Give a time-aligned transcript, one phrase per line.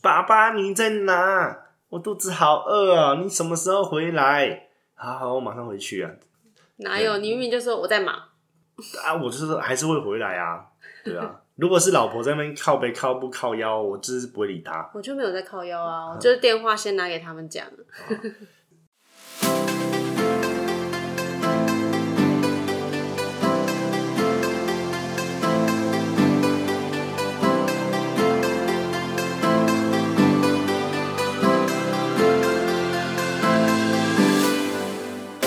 [0.00, 1.66] 爸爸你在哪？
[1.90, 3.14] 我肚子好饿啊！
[3.20, 4.68] 你什么时候回来？
[4.94, 6.10] 好好，我马上回去啊。
[6.76, 7.18] 哪有？
[7.18, 8.14] 你明明就说我在忙。
[8.14, 10.64] 啊，我就是还是会回来啊。
[11.04, 14.88] 对啊，如果是老婆在那边靠背靠不靠腰，我就是不会理他。
[14.94, 17.66] 我就没有在靠腰啊，我就是电话先拿给他们讲。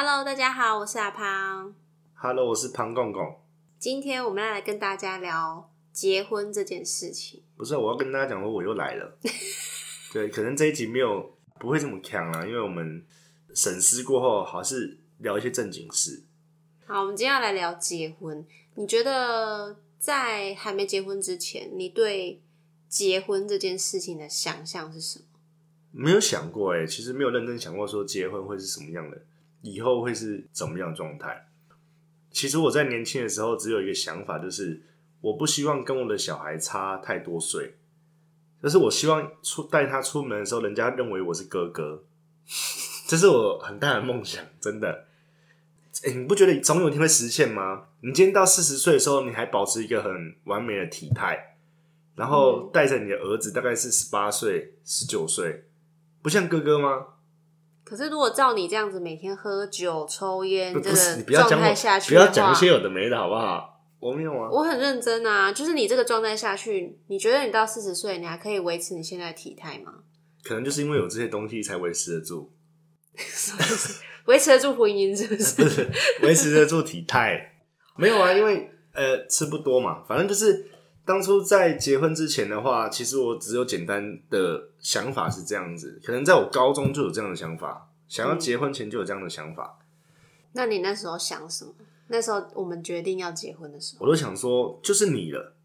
[0.00, 1.74] ！Hello，大家好，我是阿胖。
[2.14, 3.40] Hello，我是庞公公。
[3.80, 7.42] 今天我们要来跟大家聊结婚这件事情。
[7.56, 9.18] 不是，我要跟大家讲说，我又来了。
[10.14, 13.04] 对，可能这一集没有不会这么强啊，因为我们
[13.52, 16.22] 审视过后，还是聊一些正经事。
[16.86, 18.46] 好，我们今天要来聊结婚。
[18.76, 22.40] 你觉得在还没结婚之前，你对
[22.86, 25.24] 结婚这件事情的想象是什么？
[25.90, 29.20] 没有想过哎、其实没有认真想过说结婚会是什么样的，
[29.62, 31.48] 以后会是怎么样的状态。
[32.30, 34.82] 其实我在年轻的时候只有一个想法，就是
[35.20, 37.76] 我不希望跟我的小孩差太多岁，
[38.62, 42.04] 就是我希望出带他出门的时候，人家认为我是哥哥，
[43.06, 45.06] 这是我很大的梦想，真的。
[46.04, 47.88] 哎、你不觉得总有一天会实现吗？
[48.02, 51.56] 你今天到四十岁的时候，你还保持一个很完美的体态，
[52.14, 55.64] 然后带着你的儿子，大概是十八岁、十九岁，
[56.22, 57.06] 不像哥哥吗？
[57.88, 63.80] 可是如果照你这样子每天喝酒、抽烟不不是，这个你不要讲我状态下，去不要，讲一些有的没的好不好？
[63.98, 65.50] 我没有啊，我很认真啊。
[65.50, 69.92] 就是你这个状态下去，你觉得你到四十岁，你还可以维持你现在的体态吗？
[70.44, 72.52] 可能就是因为有这些东西才维持得住，
[74.26, 75.54] 维持得住婚姻是不是？
[75.64, 75.88] 不是
[76.22, 77.54] 维持得住体态。
[77.96, 80.66] 没有啊，因为呃吃不多嘛，反正就是
[81.08, 89.78] 当初在结婚之前的话，其实我只有简单的想法是这样子，可能在我高中就有这样的想法，想要结婚前就有这样的想法，
[90.52, 91.72] 那你那时候想什么？
[92.08, 95.56] 那时候我们决定要结婚的时候，我都想说就是你了，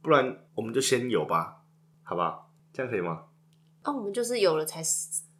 [0.00, 1.58] 不然我们就先有吧，
[2.02, 2.46] 好吧？
[2.72, 3.24] 这样可以吗？
[3.84, 4.82] 那，我们就是有了才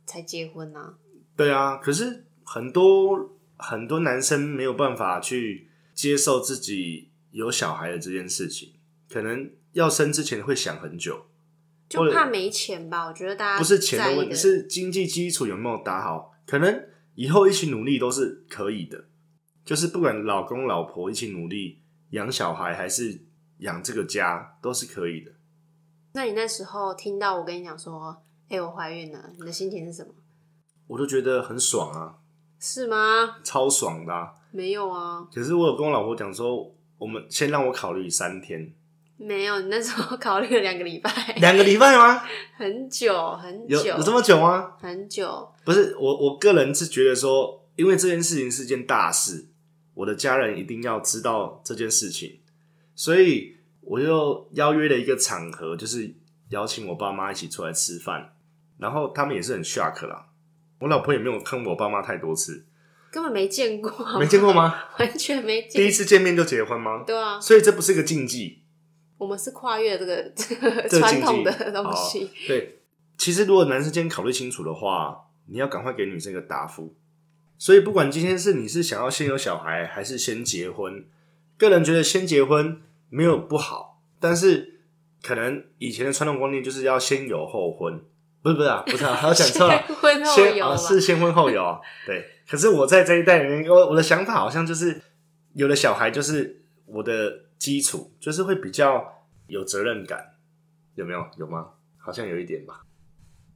[0.04, 0.98] 才结婚啊。
[1.34, 8.74] 对啊，可是很多很多男生没有办法去接受自己有小孩的这件事情，
[9.08, 11.26] 可能要生之前会想很久，
[11.88, 13.06] 就怕没钱吧？
[13.06, 16.32] 我觉得大家不是钱的问题，是经济基础有没有打好。
[16.46, 19.06] 可能以后一起努力都是可以的，
[19.64, 23.26] 就是不管老公老婆一起努力养小孩还是
[23.58, 25.32] 养这个家都是可以的。
[26.12, 30.12] 那你那时候听到我跟你讲说，哎、我怀孕了，你的心情是什么？
[30.86, 32.18] 我都觉得很爽啊，
[32.60, 33.38] 是吗？
[33.42, 34.32] 超爽的、啊。
[34.52, 38.72] 没有啊，可是我有跟我老婆讲说，我们先让我考虑三天，
[39.16, 39.60] 没有。
[39.60, 42.22] 你那时候 考虑了两个礼拜，两个礼拜吗？
[42.56, 44.72] 很久很久有有这么久吗？
[44.80, 45.48] 很久。
[45.64, 49.46] 不是我，我个人是觉得说，因为这件事情是件大事，
[49.94, 52.38] 我的家人一定要知道这件事情，
[52.94, 56.14] 所以我就邀约了一个场合，就是
[56.50, 58.34] 邀请我爸妈一起出来吃饭，
[58.78, 60.26] 然后他们也是很 shock 啦。
[60.80, 62.66] 我老婆也没有坑我爸妈太多次，
[63.10, 64.52] 根本没见过，没见过？
[64.52, 64.74] 吗？
[65.00, 67.02] 完全没第一次见面就结婚吗？
[67.06, 68.62] 对啊，所以这不是个禁忌，
[69.18, 70.30] 我们是跨越这个
[70.88, 72.30] 传统的东西。
[72.46, 72.78] 对，
[73.16, 76.94] 其实如果男生今天考虑清楚的话，你要赶快给女生一个答复。
[77.58, 81.04] 所以不管今天是你是想要先有小孩，还是先结婚，
[81.56, 84.80] 个人觉得先结婚没有不好，但是
[85.22, 87.98] 可能以前的传统观念就是要先有后婚，
[88.42, 92.26] 不是不是啊，不是啊， 还要讲错了，先婚后先是先婚后有啊，对。
[92.46, 95.00] 可是我在这一代里面，我我的想法好像就是
[95.54, 100.34] 有了小孩就是我的基础，就是会比较有责任感，
[100.94, 101.24] 有没有？
[101.38, 101.70] 有吗？
[101.98, 102.82] 好像有一点吧。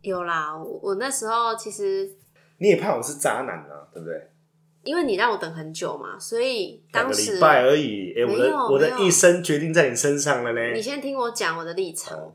[0.03, 2.11] 有啦，我我那时候其实
[2.59, 4.31] 你也怕我是渣男啊，对不对？
[4.83, 10.73] 因为你让我等很久嘛，所以当时礼拜而已，哎、我的我的一生决定在你身上了嘞。
[10.75, 12.33] 你先听我讲我的立场，哦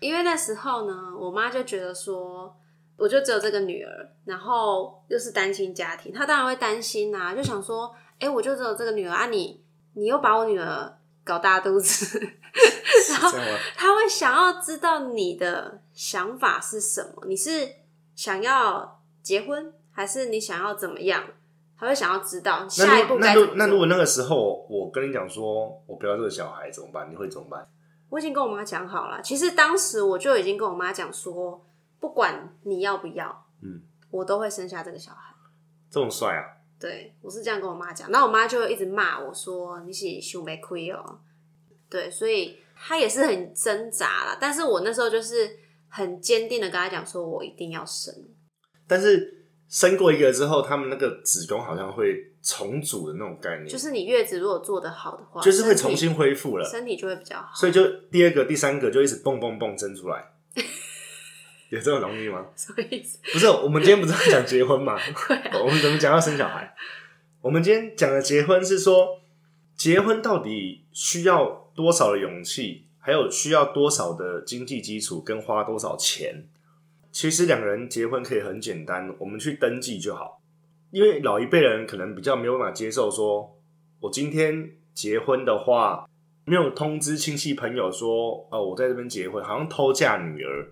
[0.00, 2.54] 因为那时候呢，我妈就觉得说，
[2.96, 3.90] 我就只有这个女儿，
[4.24, 9.62] 然后又是单亲家庭，她当然会担心啊，就想说，哎、我就只有这个女儿啊你，你
[9.94, 13.58] 又把我女儿搞大肚子， 是这样吗？
[13.76, 17.68] 他会想要知道你的想法是什么，你是
[18.14, 21.24] 想要结婚，还是你想要怎么样？
[21.78, 23.56] 他会想要知道下一步如那如该怎么做。
[23.56, 27.10] 那如果那个时候我跟你讲说我不要这个小孩怎么办？
[27.10, 27.66] 你会怎么办？
[28.10, 31.64] 我已经跟我妈讲好了，其实当时我就已经跟我妈讲说，
[31.98, 35.32] 不管你要不要，嗯，我都会生下这个小孩。
[35.90, 36.59] 这么帅啊！
[36.80, 41.20] 对我是这样跟我妈讲，然后我妈就一直骂我说你是胸没亏哦，
[41.90, 44.38] 对，所以她也是很挣扎啦。
[44.40, 45.50] 但是我那时候就是
[45.88, 48.14] 很坚定的跟她讲说，我一定要生。
[48.88, 56.66] 但是生过一个之后，他们那个子宫好像会重组的那种概念，就是你月子如果做得好的话，就是会重新恢复了。
[56.66, 57.50] 身体就会比较好。
[57.54, 60.24] 所以就第二个、第三个就一直蹦蹦蹦生出来，
[61.72, 62.46] 有这么容易吗？
[62.56, 63.18] 什么意思？
[63.32, 64.98] 不是，我们今天不是在讲结婚吗？
[65.28, 66.74] 对啊，我们怎么讲要生小孩？
[67.40, 69.20] 我们今天讲的结婚是说，
[69.76, 76.44] 结婚到底需要多少的勇气，还有需要多少的经济基础，跟花多少钱？
[77.12, 80.42] 其实两个人结婚可以很简单，我们去登记就好。
[80.90, 83.56] 因为老一辈人可能比较没有办法接受说，
[84.00, 86.08] 我今天结婚的话，
[86.44, 90.68] 没有通知亲戚朋友说，哦，我在这边结婚，好像偷嫁女儿。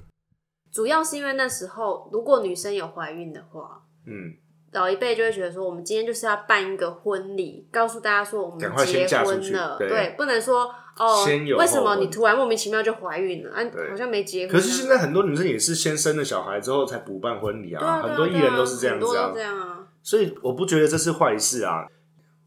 [0.72, 4.34] 主要是因为那时候如果女生有怀孕的话，嗯，
[4.72, 13.52] 老一辈就会觉得说，我们今天就是要办一个婚礼，告诉大家说我们赶快先结嫁出去婚了，对不能说哦先有，为什么后婚你突然莫名其妙就怀孕了？
[13.54, 14.52] 啊，对好像没结婚啊。
[14.52, 19.86] 可是现在很多女生也是先生了小孩之后才补办婚礼啊，对啊，对啊很多艺人都是这样子啊很多都这，样啊。
[20.02, 21.86] 所以我不觉得这是坏事啊。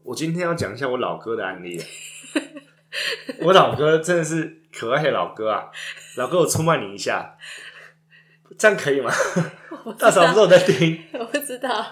[0.04, 1.80] 我今天要讲一下我老哥的案例，
[3.40, 5.70] 我老哥真的是可爱的老哥啊，
[6.16, 7.36] 老哥我出卖你一下，
[8.58, 9.10] 这样可以吗？
[9.98, 11.84] 大嫂不是我在听， 我不知道，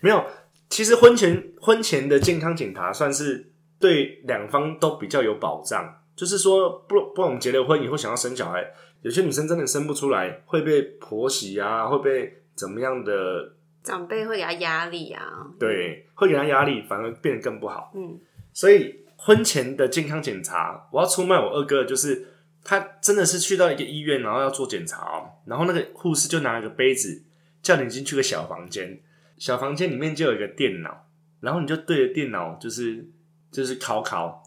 [0.00, 0.24] 没有。
[0.68, 8.64] 其实婚前婚前的健康检查算是对两方都比较有保障，就是说不不然我们结了婚以后想要生小孩，
[9.02, 13.52] 有些女生真的生不出来，会被婆媳啊，会被怎么样的
[13.84, 15.22] 长辈会给她压力啊。
[15.60, 17.92] 对，会给她压力，反而变得更不好。
[17.94, 18.18] 嗯，
[18.52, 22.26] 所以婚前的健康检查，我要出卖我二哥的，就是
[22.64, 27.22] 他真的是去到一个医院，然后要做检查哦，然后那个护士就拿了个杯子，
[27.62, 29.00] 叫你进去个小房间，
[29.36, 31.06] 小房间里面就有一个电脑，
[31.40, 33.06] 然后你就对着电脑就是
[33.52, 34.42] 就是考考，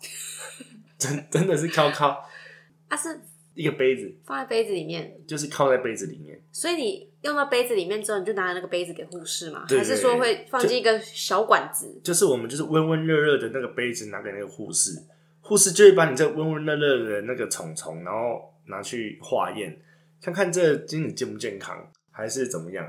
[0.98, 2.28] 真真的是考考
[2.90, 3.22] 它啊是
[3.54, 9.66] 一个杯子，放在杯子里面，就是靠在杯子里面，所以你用到杯子里面之后，你就拿那个杯子给护士嘛？
[9.68, 12.00] 对还是说会放进一个小管子？
[12.04, 15.04] 就是我们就是温温热热的那个杯子拿给那个护士，
[15.48, 19.80] 护士就会把你这温温热热的那个虫虫，然后拿去化验，
[20.22, 22.86] 看看这精子健不健康，还是怎么样。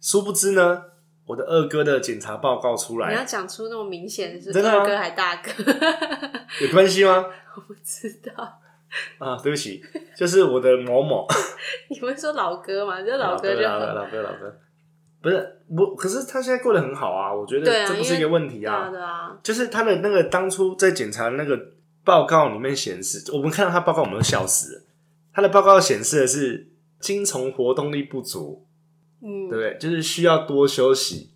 [0.00, 0.82] 殊不知呢，
[1.24, 5.52] 我的二哥的检查报告出来你要来，讲出那么明显是真的吗二哥还大哥？
[6.60, 7.24] 有关系吗？
[7.54, 8.58] 我不知道。
[9.18, 9.80] 啊，对不起，
[10.16, 11.24] 就是我的某某
[11.88, 13.00] 你们说老哥嘛？
[13.00, 13.86] 就老哥就老哥。
[13.86, 14.58] 老哥老哥，
[15.22, 18.90] 不是我，可是他现在过得很好啊，我觉得这不是一个问题啊。
[19.44, 21.56] 就是他的那个当初在检查那个
[22.04, 24.82] 报告里面显示，我们看到他报告，我们都笑死了。
[25.32, 26.68] 他的报告显示的是
[26.98, 28.66] 精虫活动力不足，
[29.22, 29.48] 嗯。
[29.48, 29.78] 对不，对？
[29.78, 31.30] 就是需要多休息，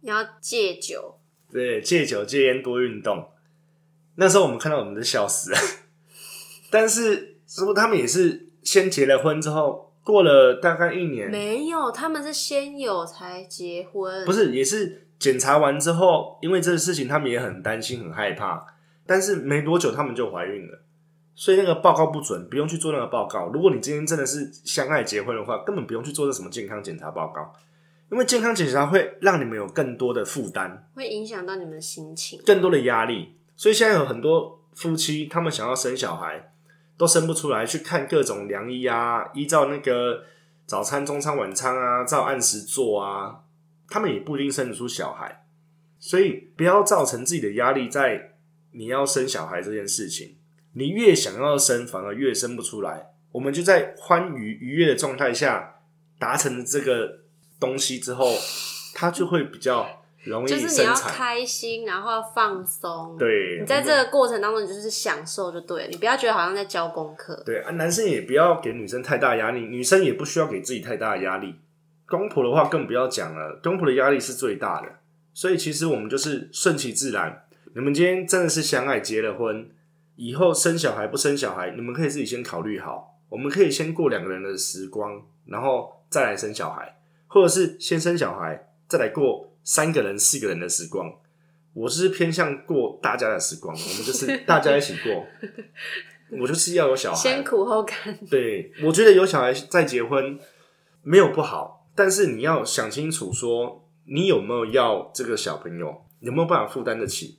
[0.00, 1.18] 你要戒酒，
[1.50, 3.28] 对，戒酒戒烟多运动。
[4.16, 5.58] 那时候我们看到我们都笑死了，
[6.70, 18.66] 但是是不是他们也是先结了婚之后，过了大概一年，没有，他们是先有才结婚，不是，也是检查完之后，因为这个事情他们也很担心、很害怕，
[19.08, 20.82] 但是没多久他们就怀孕了，
[21.34, 23.48] 所以那个报告不准，不用去做那个报告。
[23.48, 27.54] 如果你今天真的是相爱结婚的话，根本不用去做这什么健康检查报告，
[28.12, 32.38] 因为健康检查会让你们有更多的负担、会影响到你们的心情。
[32.44, 33.38] 更多的压力。
[33.56, 36.52] 所以现在有很多夫妻，他们想要生小孩，
[36.98, 40.22] 都生不出来，去看各种良医啊，依照那个
[40.66, 43.40] 早餐、中餐、晚餐啊，照按时做啊，
[43.88, 45.46] 他们也不一定生得出小孩。
[45.98, 48.37] 所以不要造成自己的压力在
[48.72, 50.36] 你要生小孩这件事情，
[50.74, 53.10] 你越想要生，反而越生不出来。
[53.32, 55.80] 我们就在欢愉愉悦的状态下
[56.18, 57.20] 达成这个
[57.60, 58.32] 东西之后，
[58.94, 60.94] 它就会比较容易就是你要。
[60.94, 67.40] 开心，然后要放松。，对，你在这个过程当中，你就是享受就对了，你不要觉得好像在教功课。
[67.44, 71.54] 对啊，男生也不要给女生太大压力，女生也不需要给自己太大的压力。
[72.06, 74.88] 公婆的话更不要讲了，公婆的压力是最大的。
[75.34, 77.44] 所以其实我们就是顺其自然。
[77.78, 79.70] 你们今天真的是相爱结了婚，
[80.16, 83.20] 以后生小孩不生小孩，你们可以自己先考虑好。
[83.28, 91.08] 我们可以先过两个人的时光，然后再来生小孩，或者是先生小孩，再来过三个人、四个人的时光。
[91.72, 95.24] 我是偏向过大家的时光，我们就是大家一起过。
[96.40, 97.96] 我就是要有小孩，先苦后甘。
[98.28, 100.36] 对，我觉得有小孩再结婚
[101.04, 107.38] 没有不好，但是你要想清楚，说你有没有要这个小朋友，有没有办法负担得起。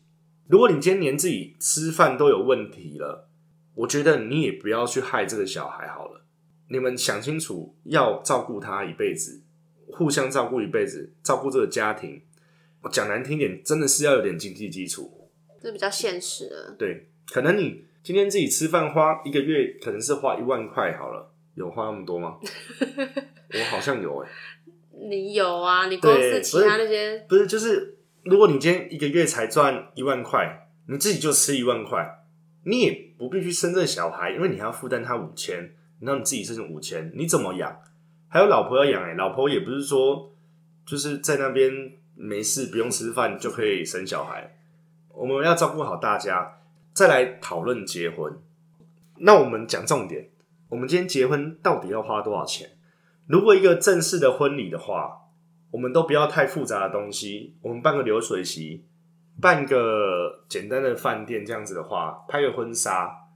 [0.50, 3.30] 如果你今天连自己吃饭都有问题了，
[3.76, 6.26] 我觉得你也不要去害这个小孩好了。
[6.70, 9.44] 你们想清楚，要照顾他一辈子，
[9.92, 12.24] 互相照顾一辈子，照顾这个家庭。
[12.82, 15.30] 我讲难听点，真的是要有点经济基础，
[15.62, 16.76] 这比较现实的。
[16.80, 17.86] 对，可能你。
[18.02, 22.40] 今天自己吃饭花一个月可能是花一万块好了，有花那么多吗？
[23.54, 24.30] 我好像有哎。
[25.10, 25.88] 你有啊？
[25.88, 27.46] 你公司其他那些不是？
[27.46, 32.24] 就是如果你今天一个月才赚一万块，你自己就吃一万块，
[32.64, 37.80] 你也不必去生这小孩，因为你还要负担他五千，然后你自己剩五千，你怎么养？
[38.28, 40.32] 还有老婆要养哎，老婆也不是说
[40.86, 41.72] 就是在那边
[42.16, 44.58] 没事不用吃饭就可以生小孩，
[45.10, 46.56] 我们要照顾好大家。
[46.92, 48.34] 再来讨论结婚，
[49.20, 50.32] 那我们讲重点。
[50.68, 52.72] 我们今天结婚到底要花多少钱？
[53.26, 55.29] 如果一个正式的婚礼的话，
[55.72, 58.86] 我们都不要太复杂的东西，我们办个流水席，
[59.42, 63.28] 办个简单的饭店，这样子的话，拍个婚纱，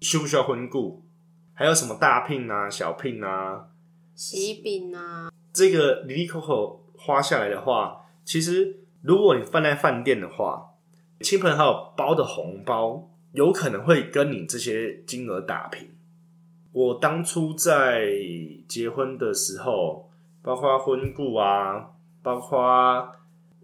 [0.00, 1.04] 需不需要婚顾？
[1.54, 3.66] 还有什么大聘啊、小聘啊、
[4.14, 5.30] 喜饼啊？
[5.52, 10.74] 这个里里口口花下来的话，其实如果你放在饭店的话，
[11.20, 13.08] 亲朋好友包的红包。
[13.32, 15.88] 有可能会跟你这些金额打平。
[16.70, 18.06] 我当初在
[18.68, 20.10] 结婚的时候，
[20.42, 21.90] 包括婚顾啊，
[22.22, 23.08] 包括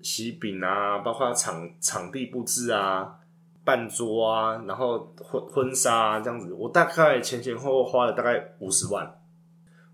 [0.00, 3.16] 喜饼啊，包括场场地布置啊、
[3.64, 9.14] 办桌啊，然后婚婚纱这样子，我大概前前后后花了大概五十万。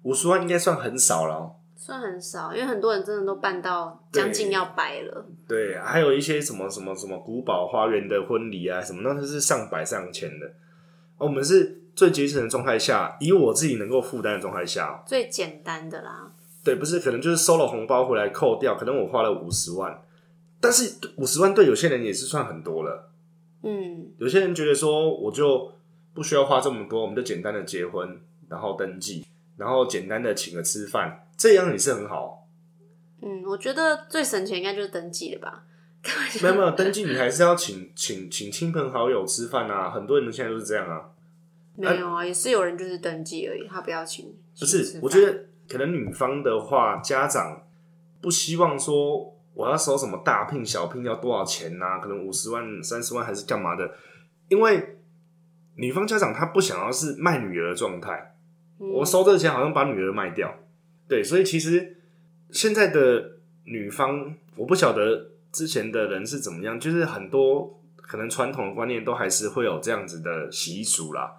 [0.03, 1.57] 五十万应该算很少了。
[1.75, 5.27] 算很少，因为很多人真的都办到将近要白了。
[5.49, 10.53] 对，还有一些什么什么什么古堡花园的婚礼啊，什么那都是上百上千的。
[11.17, 16.31] 我们是最节省的状态下，以我自己能够负担的状态下，最简单的啦。
[16.65, 20.03] 对，不是可能就是收了红包回来扣掉，可能我花了五十万，
[20.61, 23.11] 但是五十万对有些人也是算很多了。
[23.63, 25.73] 嗯，有些人觉得说，我就
[26.15, 28.19] 不需要花这么多，我们就简单的结婚，
[28.49, 29.27] 然后登记，
[29.59, 31.27] 然后简单的请个吃饭。
[31.37, 32.49] 这样也是很好。
[33.21, 35.65] 嗯，我觉得最省钱应该就是登记了吧？
[36.43, 39.91] 没有没有登记，你还是要请请请亲朋好友吃饭啊。
[39.91, 41.11] 很多人现在都是这样啊。
[41.77, 44.35] 没有啊，也是有人就是登记而已，他不要请。
[44.61, 47.67] 不是，我觉得可能女方的话，家长
[48.21, 51.99] 不希望说我要收什么大聘小聘要多少钱呐？
[52.01, 53.91] 可能五十万、三十万还是干嘛的？
[54.49, 54.99] 因为
[55.77, 58.35] 女方家长她不想要是卖女儿的状态，
[58.79, 60.55] 我收这个钱好像把女儿卖掉。
[61.09, 61.97] 对，所以其实
[62.51, 71.33] 现在的女方，我不晓得之前的人是怎么样，就是很多可能传统的观念都还是会有这样子的习俗啦。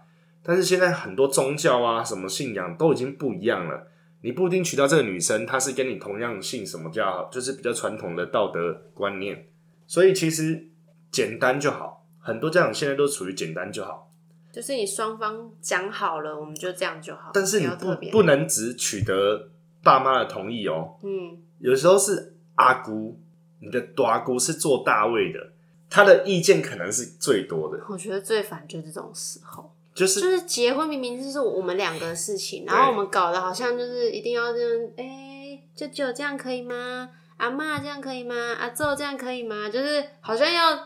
[0.44, 3.88] 但是现在很多宗教啊，什么信仰都已经不一样了。
[4.26, 9.48] 你不一定娶到这个女生，她是跟你同样姓什么叫，就是比较传统的道德观念。
[9.86, 10.68] 所以其实
[11.12, 14.10] 简单就好，很多家长现在都处于简单就好，
[14.52, 17.30] 就是你双方讲好了，我们就这样就好。
[17.36, 19.52] 但是你不不能只取得。
[19.84, 23.20] 爸妈的同意哦，嗯，有时候是阿姑，
[23.60, 25.52] 你的大姑是做大位的，
[25.92, 27.84] 她的意见可能是最多的。
[27.88, 37.10] 我觉得最烦就是这种时候，就是就是结婚明明就是我们两个的事情，然后我们搞得好像就是一定要这样，哎，舅舅这样可以吗？
[37.38, 38.36] 阿妈这样可以吗？
[38.60, 39.70] 阿祖这样可以吗？
[39.70, 40.78] 就是好像要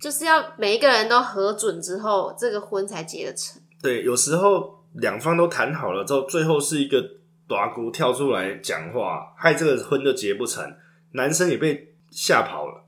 [0.00, 3.62] 就是要每一个人都核准之后，这个婚才结得成。
[3.82, 7.18] 对，有时候两方都谈好了之后，最后是一个。
[7.50, 10.62] 大姑跳出来讲话，害这个婚就结不成，
[11.12, 12.84] 男生也被吓跑了。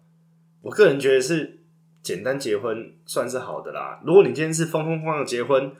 [0.60, 1.59] 我个人觉得是
[2.02, 4.00] 简单结婚算是好的啦。
[4.04, 5.72] 如果你今天是风风光光的结婚，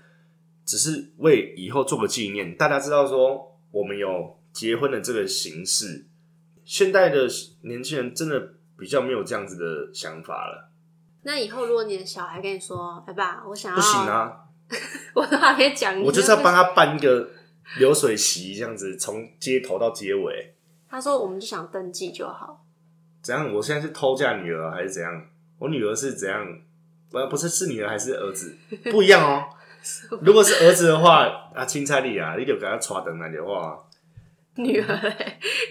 [0.65, 6.07] 只是为以后做个纪念，大家知道说我们有结婚的这个形式。
[6.65, 7.27] 现代的
[7.63, 10.71] 年轻人真的比较没有这样子的想法了。
[11.23, 14.45] 那以后如果你的小孩跟你说：“哎爸，我想要……”不行啊！
[15.15, 17.31] 我都还没讲，我就是要帮他办一个。
[17.79, 20.57] 流水席这样子，从街头到街尾。
[20.89, 22.67] 他说：“我们就想登记就好。”
[23.23, 23.55] 怎样？
[23.55, 25.13] 我现在是偷嫁女儿还是怎样？
[25.61, 26.45] 我女儿是怎样？
[27.13, 28.57] 不不是是女儿还是儿子？
[28.91, 29.45] 不一样哦。
[30.23, 31.25] 如果是儿子的话，
[31.55, 33.79] 啊，青菜里啊，你就给他抓等来的话。
[34.57, 35.15] 女儿，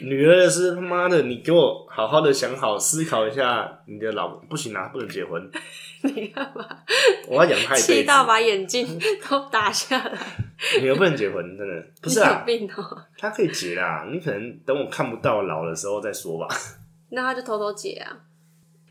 [0.02, 5.50] 女儿是他妈的，你给我好好的想好，思考一下，你的老不行啊，不能结婚。
[6.02, 6.66] 你干嘛？
[7.28, 10.18] 我要养太气到把眼镜都打下来。
[10.82, 12.44] 女儿不能结婚，真的 不是啊。
[12.46, 13.04] 病哦。
[13.18, 16.48] 他可以结啦，你可能等我看不到老的时候再说吧。
[17.10, 18.18] 那他就偷偷结啊。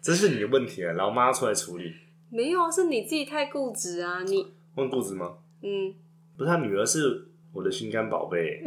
[0.02, 1.94] 这是你的问题了，老妈出来处理。
[2.30, 4.22] 没有啊，是你自己太固执啊！
[4.22, 5.38] 你问固执吗？
[5.62, 5.94] 嗯，
[6.36, 8.62] 不是，他女儿是我的心肝宝贝。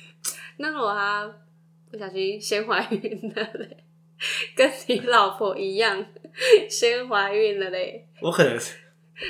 [0.58, 1.32] 那如果她
[1.90, 3.84] 不小心先怀孕了嘞，
[4.56, 6.04] 跟你老婆一样
[6.68, 8.58] 先怀孕了嘞，我可能，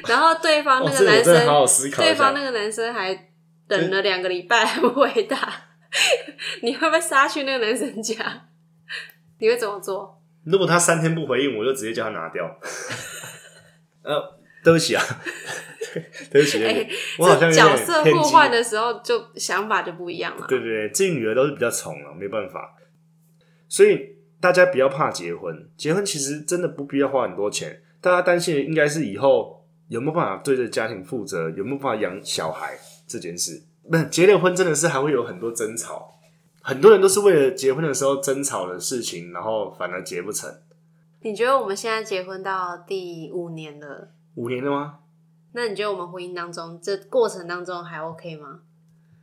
[0.09, 2.43] 然后对方那个男生，真的好好思考对方那。
[2.43, 3.29] 个男生还
[3.67, 5.39] 等了两个礼拜还不回答，
[6.63, 8.49] 你会不会杀去那个男生家？
[9.39, 10.14] 你会怎么做？
[10.45, 12.59] 如果他三天不回应，我就直接叫他拿掉。
[14.03, 15.03] 呃，对不起啊，
[16.31, 17.77] 对不起，对不哎起，我好像角。
[17.77, 20.47] 色互换的时候，就想法就不一样了。
[20.47, 22.77] 对对对，自己女儿都是比较宠了，没办法。
[23.69, 27.83] 所以大家不要怕结婚，结婚其实真的不必要花很多钱。
[28.01, 33.63] 大家担心的应该是以后有没有办法对这家庭负责，有没有办法养小孩这件事。
[33.91, 36.14] 不是结了婚，真的是还会有很多争吵。
[36.67, 40.51] 很多人都是为了结婚的时候争吵的事情，然后反而结不成。
[41.21, 45.01] 你觉得我们现在结婚到第五年了，五年了吗？
[45.53, 48.61] 那你觉得我们婚姻当中这过程当中还 OK 吗？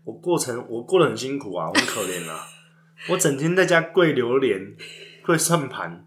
[0.03, 2.45] 我过程我过得很辛苦啊，我很可怜啊，
[3.10, 4.75] 我整天在家跪榴莲、
[5.25, 6.05] 跪算盘。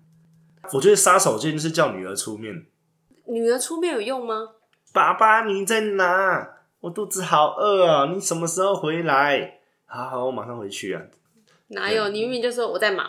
[0.72, 2.66] 我觉得杀手锏是叫女儿出面。
[3.26, 4.50] 女儿出面有用吗？
[4.92, 6.48] 爸爸你在哪？
[6.80, 8.12] 我肚子好饿啊！
[8.12, 9.60] 你什么时候回来？
[9.86, 11.02] 好好，我马上回去啊！
[11.74, 12.08] 哪有？
[12.08, 13.06] 你明明就说我在忙。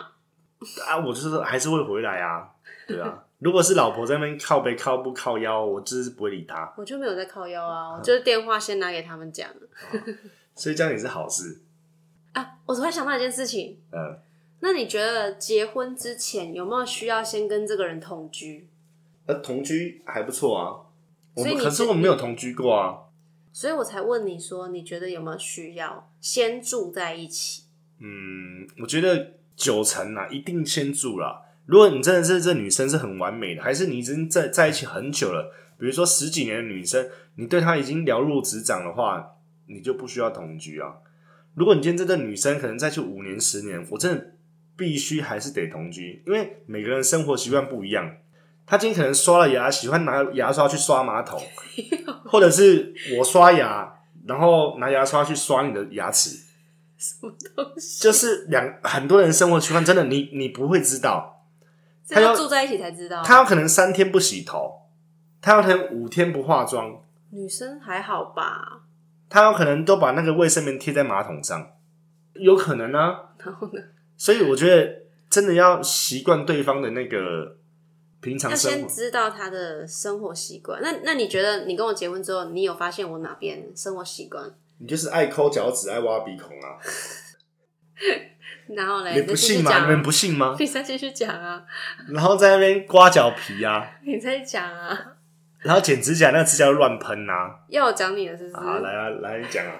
[0.86, 2.48] 啊，我就是还是会回来啊，
[2.86, 3.24] 对啊。
[3.38, 9.48] 如果是老婆在那边靠背靠不靠腰，我就是不会理她，我就没有在靠腰啊，我就是电话先拿给他们讲
[10.54, 11.60] 所以这样也是好事。
[12.32, 12.54] 啊。
[12.64, 14.18] 我突然想到一件事情，嗯，
[14.60, 18.66] 那你觉得结婚之前有没有需要先跟这个人同居？
[19.26, 20.80] 呃，同居还不错啊。
[21.34, 23.00] 我所以可是是我们没有同居过啊。
[23.52, 27.64] 所以我才问你说，你觉得有没有需要先住在一起？
[27.98, 31.42] 嗯，我觉得九成啊，一定先住啦。
[31.66, 39.36] 如果你真的是这女生是很完美的，还是你已经在在一起很久了，比如说十几年的女生，你对她已经了如指掌的话，
[39.66, 40.94] 你就不需要同居啊。
[41.54, 44.32] 如果你今天这个女生可能再去五年、十年，我真的
[44.76, 48.16] 必须还是得同居，因为每个人生活习惯不一样。
[48.66, 51.40] 她今天可能刷了牙，喜欢拿牙刷去刷马桶，
[52.26, 53.92] 或者是我刷牙，
[54.26, 56.45] 然后拿牙刷去刷你的牙齿。
[57.06, 58.02] 什么东西？
[58.02, 61.44] 就是两很多人生活习惯，真的你你不会知道，
[62.08, 63.22] 他要住在一起才知道。
[63.22, 64.82] 他有可能三天不洗头，
[65.40, 68.82] 他有可能五天不化妆，女生还好吧？
[69.28, 71.72] 他有可能都把那个卫生棉贴在马桶上，
[72.34, 73.30] 有可能啊。
[73.38, 73.80] 然后呢？
[74.16, 77.56] 所以我觉得真的要习惯对方的那个
[78.20, 78.78] 平常要生活。
[78.78, 80.80] 先知道他的生活习惯。
[80.80, 84.50] 那那你觉得你跟我结婚之后，你有发现我哪边生活习惯？
[84.78, 86.76] 你就是爱抠脚趾，爱挖鼻孔啊！
[88.68, 89.80] 然后嘞，你不信吗？
[89.80, 90.56] 你们不信吗？
[90.58, 91.62] 你再继续讲啊！
[92.08, 94.98] 然后在那边刮脚皮啊，你再讲啊！
[95.60, 97.58] 然后剪指甲，那个指甲乱喷啊！
[97.68, 98.56] 要我讲你的是不是？
[98.56, 99.72] 啊，来啊，来你讲啊，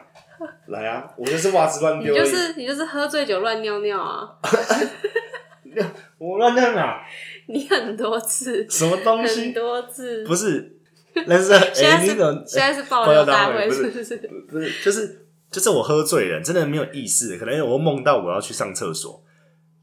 [0.68, 1.04] 来啊！
[1.16, 4.38] 我就是袜子乱你丢你，就是你就是喝醉酒乱尿尿啊！
[6.18, 7.02] 我乱尿啊！
[7.48, 9.52] 你很多次，什么东很西？
[9.52, 10.24] 多次。
[10.24, 10.75] 不是，
[11.26, 14.16] 那是 哎、现在是你怎么现在是爆爆料料大会，不是是不是？
[14.50, 14.84] 不是？
[14.84, 19.24] 就是就是我喝醉了，真的没有意识，可能我梦到我要去上厕所，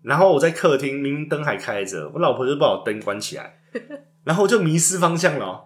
[0.03, 3.57] 然后我在客厅，明明灯还开着，我老婆就把我灯关起来，
[4.23, 5.61] 然后我就迷失方向了哦，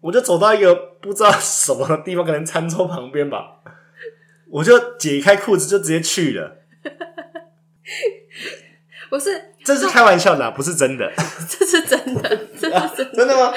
[0.00, 3.58] 我就走到一个不知道什么地方，可能餐桌旁边吧，
[4.50, 6.56] 我就解开裤子就直接去了，
[9.08, 11.12] 不是，这是开玩笑的啊、不是真的，
[11.48, 13.14] 这是真的，这是真的。
[13.14, 13.54] 真的吗？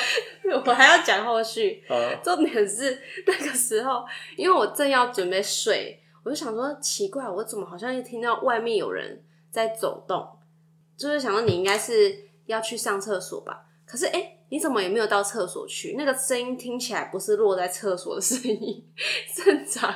[0.65, 1.84] 我还要讲后续。
[1.89, 4.05] 啊，重点是那个时候，
[4.38, 10.27] 因为我正要准备睡，我就想说奇怪，我怎么好像又听到外面有人在走动？
[10.97, 13.65] 就是想说你应该是要去上厕所吧？
[13.86, 15.95] 可是哎、诶你怎么也没有到厕所去？
[15.97, 18.88] 那个声音听起来不是落在厕所的声音，
[19.36, 19.93] 正常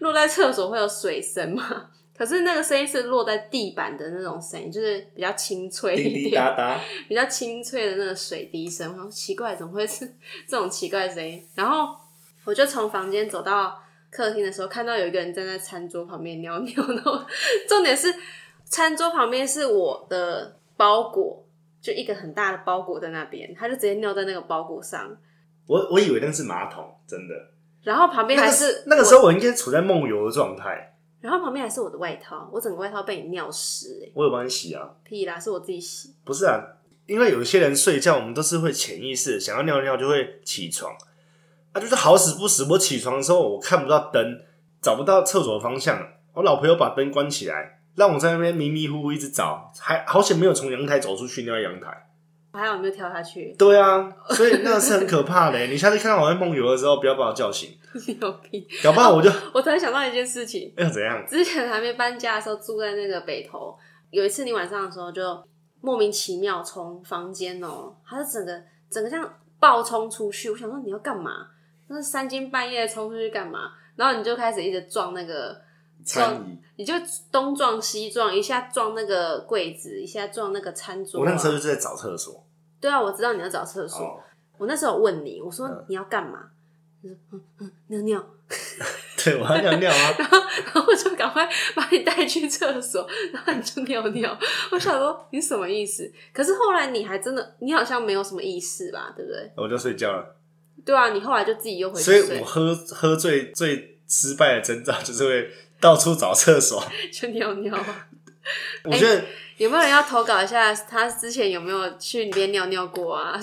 [0.00, 1.90] 落在厕所会有水声嘛？
[2.20, 6.24] 可是那个声音是落在地板的那种声音，就是比较清脆滴一点。
[6.24, 6.78] 滴答答，
[7.08, 10.04] 比较清脆的那个水滴声，我想说奇怪，怎么会是
[10.46, 11.42] 这种奇怪的声音？
[11.54, 11.96] 然后
[12.44, 16.86] 我就从房间走到客厅的时候，看到有一个人站在餐桌旁边尿尿。
[16.88, 17.24] 然后
[17.66, 18.14] 重点是，
[18.66, 21.42] 餐桌旁边是我的包裹，
[21.80, 25.16] 就一个很大的包裹在那边，他就直接尿在那个包裹上。
[25.66, 27.34] 我我以为那是马桶，真的。
[27.82, 30.89] 然后旁边那个还是那个时候，我应该处在梦游的状态，
[31.20, 34.88] 然后旁边还是我的外套，我整个外套被你尿湿、欸，我有帮你洗啊。
[35.04, 36.14] 屁啦，是我自己洗。
[36.24, 36.58] 不是啊，
[37.06, 40.92] 因为有一些人睡觉，我们都是会潜意识想要尿尿就会起床，
[41.72, 44.40] 啊，就是好死不死，我起床的时候我看不到灯，
[44.80, 45.98] 找不到厕所的方向，
[46.34, 52.08] 我老婆又把灯关起来，让我在那边迷迷糊糊一直找，还好险没有从阳台走出去尿在阳台，
[52.52, 55.58] 还好你没有跳下去，对啊，所以那个是很可怕的。
[55.66, 57.76] 你下次看到我在梦游的时候，不要把我叫醒，
[58.20, 58.64] 有病！
[58.82, 61.24] 搞不好我就我突然想到一件事情，要怎样？
[61.26, 63.76] 之前还没搬家的时候，住在那个北头，
[64.10, 65.22] 有一次你晚上的时候就
[65.80, 71.48] 莫名其妙从房间哦，它是整个整个像暴冲出去，我想说你要干嘛？
[71.88, 73.72] 那是三更半夜冲出去干嘛？
[73.96, 75.60] 然后你就开始一直撞那个
[76.04, 76.94] 餐椅，你就
[77.32, 82.46] 东撞西撞，一下撞那个柜子，一下撞那个餐桌啊、我那时候就是在找厕所。
[82.80, 84.04] 对啊，我知道你要找厕所。
[84.04, 84.20] 哦，
[84.56, 86.38] 我那时候问你，我说嗯你要干嘛？
[86.38, 86.59] 你
[87.08, 88.26] 说嗯嗯尿尿，
[89.22, 90.14] 对，我要尿尿啊。
[90.18, 94.38] 然后然后我就赶快把你带去厕所，然后你就尿尿。
[94.72, 96.10] 我想说你什么意思？
[96.32, 99.50] 可是后来你还真的，你好像没有什么意识吧，对不对？
[99.56, 100.36] 我就睡觉了。
[100.84, 106.82] 对啊，你后来就自己又回所以我，喝喝醉最失败的征兆就是会到处找厕所。
[107.12, 108.08] 就尿尿啊。
[108.84, 109.22] 我觉得
[109.60, 110.74] 有没有人要投稿一下？
[110.74, 113.38] 他之前有没有去里面尿尿过啊？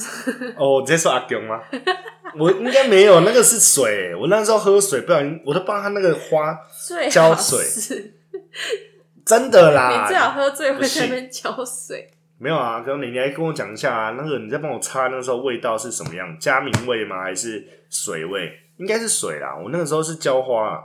[0.57, 1.61] 哦，我直接说阿公吗？
[2.35, 4.15] 我应该没有，那个是水。
[4.15, 6.57] 我那时候喝水，不小心我都帮他那个花，
[7.11, 7.63] 浇水
[9.23, 10.07] 真的啦你。
[10.07, 12.09] 最好喝醉会在那边浇水。
[12.39, 16.35] 没有啊，刚刚你你来跟我讲一下啊，那个你再帮我擦，那时候味道是什么样？
[16.39, 17.21] 加明味吗？
[17.21, 18.51] 还是水味？
[18.77, 19.55] 应该是水啦。
[19.55, 20.81] 我那个时候是浇花、啊，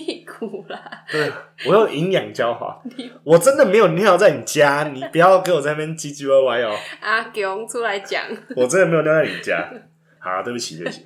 [0.00, 0.78] 屁股啦！
[1.10, 1.32] 对，
[1.66, 2.78] 我有营养浇花。
[3.24, 6.76] 我真的没有尿在你家，你不要给我在那边唧唧歪歪哦。
[7.00, 8.22] 阿勇出来讲，
[8.54, 9.72] 我真的没有尿在你家。
[10.18, 11.02] 好，对不起，对不起，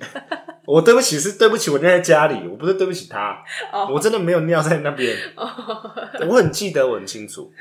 [0.65, 7.51] 我对不起是对不起，我尿在家里，我不是对不起他，哦我真的没有尿在那边，我很记得，我很清楚。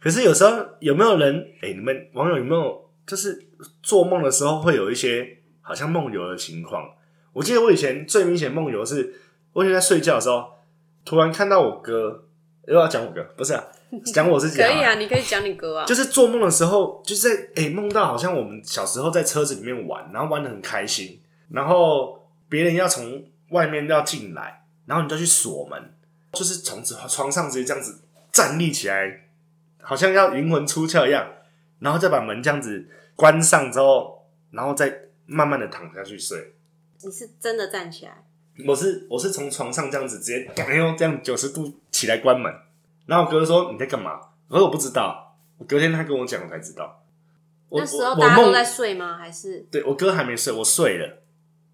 [0.00, 3.38] 可是有时候有没有人，哎、你们网友有没有就是
[3.82, 6.88] 做梦的时候会有一些好像梦游的情况？
[7.34, 9.12] 我记得我以前最明显梦游是，
[9.58, 10.44] 我以前在睡觉的时候，
[11.04, 12.24] 突然看到我哥，
[12.68, 13.64] 又要讲我哥，不是啊，
[14.14, 15.84] 讲我自己 可以啊，你可以讲你哥啊。
[15.84, 25.92] 就是做梦的时候，就是在诶梦、到好像我们小时候在车子里面玩，然后玩的很开心，然后别人要从外面要进来，然后你就去锁门，
[26.32, 29.28] 就是从床上直接这样子站立起来，
[29.82, 31.28] 好像要灵魂出窍一样，
[31.80, 36.54] 然后再把门这样子关上之后，然后再慢慢的躺下去睡。
[37.02, 38.24] 你是真的站起来，
[38.66, 42.52] 我是我是从床上这样子直接哎呦这样九十度起来关门，
[43.06, 44.20] 然后我哥说你在干嘛？
[44.48, 47.04] 我说我不知道，我隔天他跟我讲我才知道。
[47.68, 49.18] 我那时候大家都在睡吗？
[49.18, 51.22] 还是对我哥还没睡，我睡了，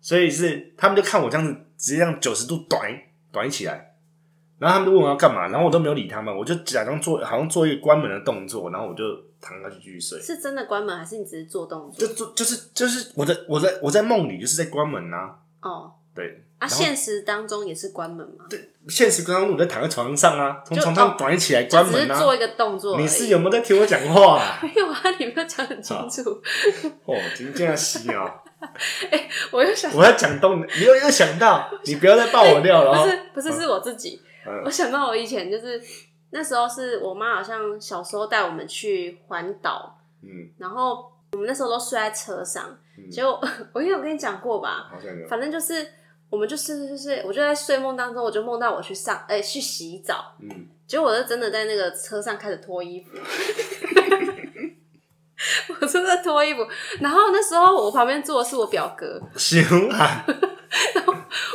[0.01, 2.92] 所以是他们就看我这样子直接这样九十度短
[3.31, 3.94] 短起来，
[4.59, 9.05] 然后他们就问我要干嘛，然后我都没有理他们，我就假装做好像做一个关门的动作，然后我就
[9.40, 10.20] 躺下去继续睡。
[10.20, 12.12] 是真的关门，还是你只是做动作就？
[12.12, 16.40] 做就是就是我在我在我在梦里就是在关门啊，哦，对。
[16.59, 18.44] 啊，现实当中也是关门吗？
[18.88, 22.07] 现实刚刚我在躺在床上啊，从床上哦短起来就关门啊。
[22.07, 22.98] 只是做一个动作。
[22.98, 24.59] 你是有没有在听我讲话、啊？
[24.62, 25.00] 没有啊？
[25.18, 26.31] 你没有讲很清楚。
[27.05, 28.42] 哦，今天要洗啊！
[29.50, 33.03] 我又想，我要讲动，你又又想到， 你不要再爆我料了哦。
[33.35, 34.20] 不是不是是我自己。
[34.46, 35.81] 嗯我想到我以前就是
[36.31, 42.64] 那时候是我妈好像小时候带我们去环岛，嗯，然后我们那时候都睡在车上，
[42.98, 43.40] 嗯结果
[43.72, 44.87] 我应该有跟你讲过吧？
[44.92, 45.27] 好像有。
[45.29, 45.87] 反正就是
[46.35, 53.16] 我们就是就是，我就在睡梦当中，我就梦到我去上哎、去洗澡，嗯，结果我就真的在那个车上开始脱衣服。
[55.81, 56.66] 我真的脱衣服，
[57.01, 60.25] 然后那时候我旁边坐的是我表哥， 行啊，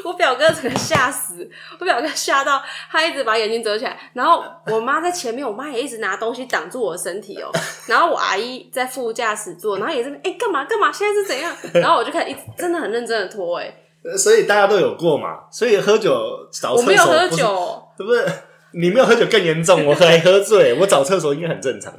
[0.06, 7.52] 我表哥整个吓死，我表哥吓到他一直把眼睛遮起来，然后我妈在前面，我妈也一直拿东西挡住我的身体哦，
[7.88, 11.54] 然后我阿姨在副驾驶座，然后也在哎干嘛干嘛，现在是怎样？
[11.74, 13.74] 然后我就开始一直真的很认真的脱，哎，
[14.18, 18.26] 所以大家都有过嘛，所以喝酒找厕所我没有喝不是酒，对不是？
[18.72, 21.94] 你没有喝酒更严重，我还喝醉，我找厕所应该很正常。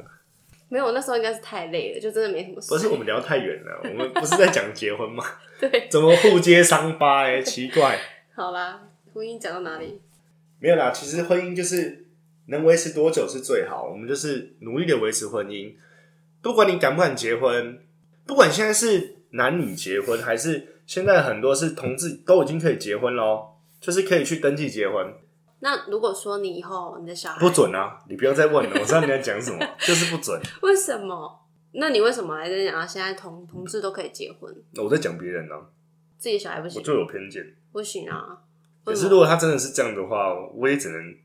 [0.69, 2.69] 没有，我那时候应该是太累了，就真的没什么事。
[2.69, 5.21] 不是我们聊太远了，我们不是在讲结婚吗？
[5.59, 7.23] 对，怎么互揭伤疤？
[7.25, 7.99] 哎，奇怪，
[8.33, 8.81] 好啦，
[9.13, 9.99] 婚姻讲到哪里？
[10.59, 10.91] 没有啦。
[10.91, 12.05] 其实婚姻就是
[12.45, 15.73] 能维持多久是最好，我们就是努力的维持婚姻。
[16.41, 17.77] 不管你敢不敢结婚，
[18.25, 23.47] 不管现在是男女结婚，还是现在很多是同志都已经可以结婚喽，
[23.79, 25.13] 就是可以去登记结婚。
[25.59, 28.01] 那如果说你以后你的小孩不准啊！
[28.09, 30.41] 你不要再问了，我知道你在讲什么， 就是不准。
[30.61, 31.39] 为什么？
[31.73, 32.85] 那你为什么还在讲啊？
[32.85, 35.55] 现在同同志都可以结婚，我在讲别人呢、
[36.17, 36.93] 自己小孩不行我行？
[36.93, 37.55] 就有偏见。
[37.71, 38.39] 不行啊！
[38.83, 41.15] 可是如果他真的是这样的话，我也只能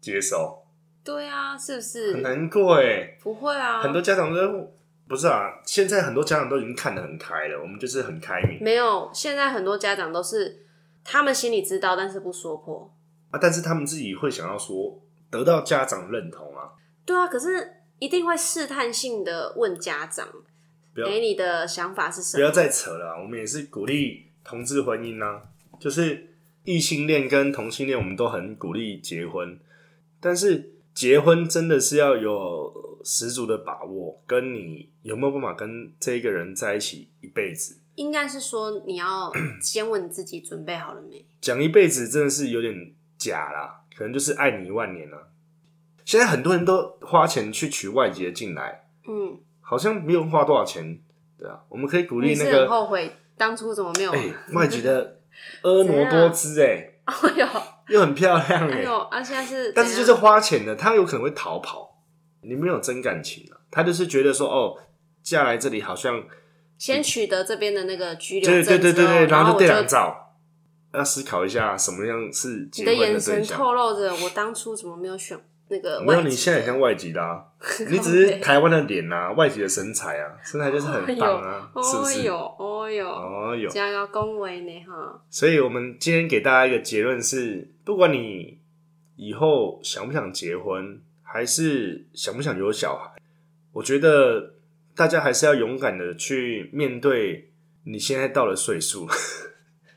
[0.00, 0.64] 接受。
[1.04, 2.14] 对啊，是不是？
[2.14, 4.72] 很难过哎，不会啊，很多家长都
[5.12, 5.60] 不是啊。
[5.66, 9.10] 现在很多家长都已经看得很开了，我们就是很开明没有。
[9.12, 10.64] 现在很多家长都是
[11.04, 12.90] 他们心里知道，但是不说破。
[13.30, 16.72] 啊，但是他们自己会想要说得到家长认同啊。
[17.04, 20.26] 对啊，可是一定会试探性的问家长
[20.94, 22.40] 不要哎，你的想法是什么？
[22.40, 25.42] 不要再扯了啊，我们也是鼓励同志婚姻啊，
[25.78, 29.58] 就是异性恋跟同性恋，我们都很鼓励结婚，
[30.20, 37.78] 但是结婚真的是要有十足的把握，跟你有没有办法跟这一个人在一起一辈子。
[37.94, 41.24] 应该是说你要先问你自己准备好了没？
[41.40, 45.28] 讲一辈子真的是有点假啦，可能就是爱你一万年了。
[46.04, 50.98] 现在很多人都花钱去娶外籍的进来，嗯，好像没有花多少钱，
[51.38, 54.12] 对啊，我们可以鼓励你是很那个后悔当初怎么没有？
[54.12, 55.20] 哎、外籍的
[55.62, 57.46] 婀娜多姿哎、哎呦，
[57.88, 62.02] 又很漂亮哎、哎呦，啊，现在是，但是就是花钱的，他有可能会逃跑，
[62.42, 64.76] 你没有真感情啊，他就是觉得说哦，
[65.22, 66.22] 嫁来这里好像
[66.78, 70.36] 先取得这边的那个居留对证之后对对对对，然后就对后我就两照，
[70.94, 73.58] 要思考一下什么样是结你的婚眼神象。
[73.58, 75.38] 透露着我当初怎么没有选
[75.72, 77.42] 那个没有，你现在很像外籍的、啊，
[77.88, 82.20] 你只是台湾的脸呐、啊，外籍的身材啊，身材就是很棒啊，是不是？
[82.20, 85.24] 哦哟，哦哟，哦哟，这样要恭维呢哈。
[85.30, 88.58] 所以我们今天给大家一个结论是：不管你
[89.16, 93.18] 以后想不想结婚，还是想不想有小孩，
[93.72, 94.54] 我觉得
[94.94, 97.50] 大家还是要勇敢的去面对
[97.86, 99.08] 你现在到了岁数。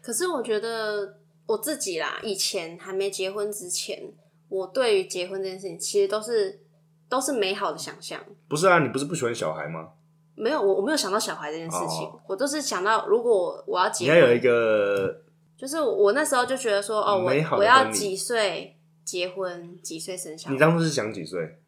[0.01, 4.13] 可是我觉得我自己啦，以前还没结婚之前，
[4.55, 6.61] 我对于结婚这件事情其实都是
[7.09, 8.19] 都是美好的想象。
[8.47, 9.89] 不是啊，你不是不喜欢小孩吗？
[10.35, 15.21] 没有，我我没有想到小孩这件事情，哦我都是想到如果我要结婚，你要有一个
[15.57, 21.59] 就是我那时候就觉得说，哦，我美好的我要婚礼几岁结婚，几岁生小孩，你当初是想几岁？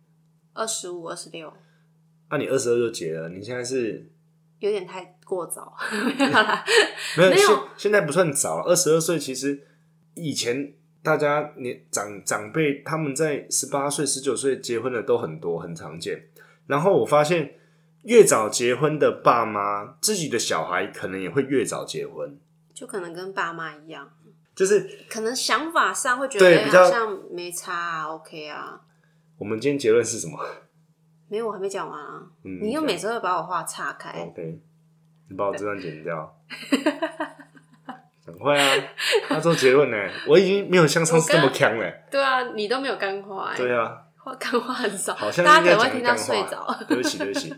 [0.53, 1.53] 二十五、二十六，
[2.29, 4.11] 那、你二十二就结了，你现在是
[4.59, 5.73] 有点太过早，
[6.17, 6.65] 没有啦。
[7.17, 7.29] 没有？
[7.29, 9.65] 没有现现在不算早，二十二岁其实
[10.15, 10.73] 以前
[11.03, 16.27] 大家年长长辈他们在十八岁、十九岁结婚的都很多，很常见。
[16.65, 17.55] 然后我发现，
[18.03, 22.37] 越早结婚的爸妈，自己的小孩可能也会越早结婚，
[22.73, 24.09] 就可能跟爸妈一样，
[24.53, 28.81] 就是可能想法上会觉得比较好像没差啊，OK 啊。
[29.37, 30.37] 我们今天结论是什么？
[31.29, 32.21] 没有，我还没讲完啊。
[32.43, 34.59] 嗯，你又每次会把我话岔开，OK，
[35.29, 36.37] 你把我这段剪掉。
[38.27, 38.83] 很快啊！
[39.29, 41.89] 他做结论呢，我已经没有像上次这么强了。
[42.11, 46.77] 对啊，你都没有干话、欸，对啊，话干话很少，好像大家可能会听到睡着。
[46.87, 47.55] 对不起，对不起。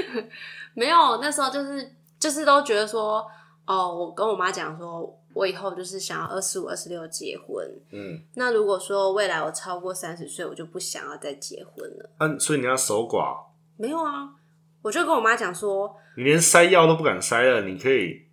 [0.74, 3.26] 没有，那时候就是就是都觉得说，
[3.66, 7.66] 哦，我跟我妈讲说，我以后就是想要二十五、二十六结婚。
[7.90, 12.10] 嗯，那如果说未来我超过三十岁，我就不想要再结婚了。
[12.18, 13.36] 啊，所以你要守寡，
[13.78, 14.28] 没有啊，
[14.82, 18.23] 我就跟我妈讲说，你连塞药都不敢塞了，你可以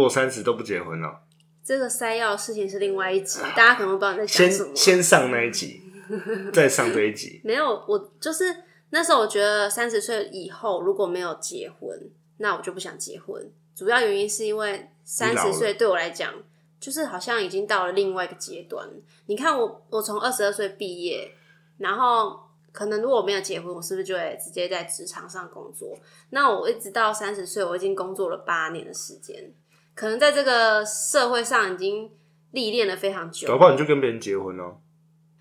[0.00, 1.22] 过三十都不结婚了。
[1.62, 4.70] 这个塞药的事情是另外一集，大家可能不知道你在讲先什么。
[4.74, 5.80] 先上那一集，
[6.52, 7.40] 再上这一集。
[7.42, 8.44] 没有，我就是
[8.90, 13.50] 那时候我觉得三十岁以后如果没有结婚，那我就不想结婚。
[13.74, 16.34] 主要原因是因为三十岁对我来讲，
[16.78, 18.86] 就是好像已经到了另外一个阶段。
[19.26, 21.32] 你看我，我从二十二岁毕业，
[21.78, 22.38] 然后
[22.72, 25.98] 可能如果我没有结婚，我是不是就会直接在职场上工作？
[26.30, 29.52] 那我一直到三十岁，我已经工作了八年的时间，
[29.94, 32.10] 可能在这个社会上已经
[32.50, 33.48] 历练了非常久。
[33.48, 34.78] 搞不好你就跟别人结婚哦。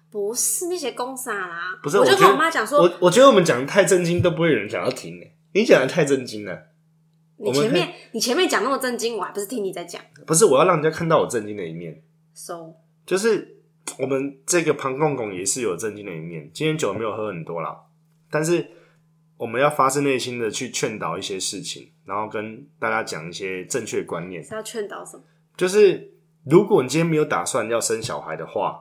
[0.10, 5.36] 不是那些公傻啦，不是，我就跟我妈讲说，我我觉得我们讲的太震惊，都不会有人想要听诶。
[5.54, 6.68] 你讲的太震惊了，
[7.38, 10.00] 你前面你前面讲那么震惊，我还不是听你在讲。
[10.28, 12.04] 不是我要让人家看到我震惊的一面。
[12.36, 12.76] So
[13.08, 13.58] 就是
[13.98, 16.52] 我们这个庞公公也是有震惊的一面。
[16.54, 17.76] 今天酒没有喝很多啦，
[18.30, 18.68] 但是
[19.43, 24.41] 我们要发自内心的去劝导一些事情，然后跟大家讲一些正确观念。
[24.41, 25.23] 是要劝导什么？
[25.58, 26.13] 就是
[26.45, 28.79] 如果你今天没有打算要生小孩的话，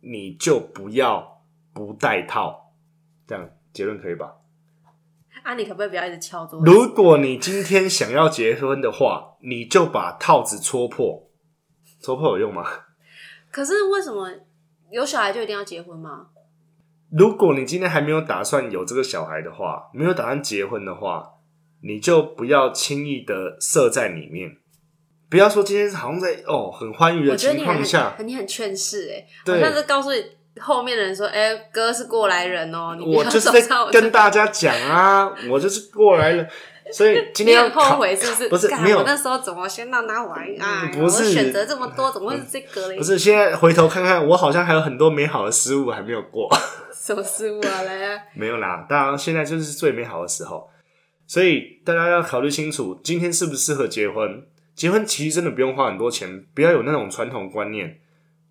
[0.00, 1.42] 你就不要
[1.74, 2.72] 不戴套。
[3.26, 4.36] 这样结论可以吧？
[5.42, 6.70] 啊，你可不可以不要一直敲桌子？
[6.70, 11.28] 如果你今天想要结婚的话，你就把套子戳破。
[12.00, 12.64] 戳破有用吗？
[13.50, 14.30] 可是为什么
[14.92, 16.28] 有小孩就一定要结婚吗？
[17.16, 21.28] 如果你今天还没有打算有这个小孩的话，没有打算结婚的话，
[21.82, 24.56] 你就不要轻易的设在里面。
[25.28, 30.10] 不要说今天好像在哦很欢愉的情况下，你很劝世哎、好对像是告诉
[30.60, 36.48] 后面的人说，哎、哥是过来人哦、你我就是在跟大家讲啊， 我就是过来人。
[36.92, 38.48] 所以今天要后悔是不是？
[38.50, 40.90] 不是没有那时候怎么先让他玩啊？
[40.92, 42.98] 不是选择这么多，怎么会是这个嘞？
[42.98, 46.50] 不是现在回头看看，我好像还有很多美好的失误还没有过。
[47.04, 47.82] 什么失误啊？
[47.82, 48.22] 来啊！
[48.32, 50.70] 没有啦，当然现在就是最美好的时候，
[51.26, 54.46] 所以大家要考虑清楚，今天适不适合结婚。
[54.76, 57.98] 结婚其实真的不用花很多钱，不要有那种传统观念。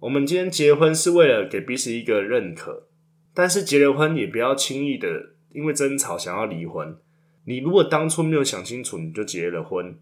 [0.02, 2.88] 我们今天结婚是为了给彼此一个认可，
[3.34, 5.08] 但是结了婚也不要轻易的
[5.54, 6.98] 因为争吵想要离婚。
[7.46, 9.98] 你如果当初没有想清楚，你就结了婚，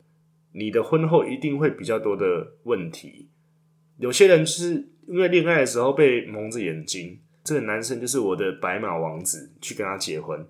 [0.53, 3.29] 你的婚后一定会比较多的问题。
[3.99, 10.47] 有些人是因为恋爱的时候被蒙着眼睛，这个男生就是我的白马王子，去跟他结婚，